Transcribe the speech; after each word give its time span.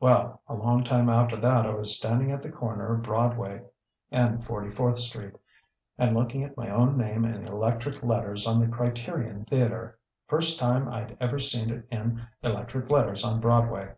Well, 0.00 0.42
a 0.46 0.52
long 0.54 0.84
time 0.84 1.08
after 1.08 1.36
that 1.36 1.64
I 1.64 1.70
was 1.70 1.96
standing 1.96 2.30
at 2.30 2.42
the 2.42 2.50
corner 2.52 2.92
of 2.92 3.02
Broadway 3.02 3.62
and 4.10 4.44
Forty 4.44 4.68
fourth 4.70 4.98
Street, 4.98 5.32
and 5.96 6.14
looking 6.14 6.44
at 6.44 6.58
my 6.58 6.68
own 6.68 6.98
name 6.98 7.24
in 7.24 7.46
electric 7.46 8.02
letters 8.02 8.46
on 8.46 8.60
the 8.60 8.68
Criterion 8.68 9.46
Theatre. 9.46 9.98
First 10.26 10.58
time 10.60 10.90
I'd 10.90 11.16
ever 11.22 11.38
seen 11.38 11.70
it 11.70 11.86
in 11.90 12.20
electric 12.42 12.90
letters 12.90 13.24
on 13.24 13.40
Broadway. 13.40 13.94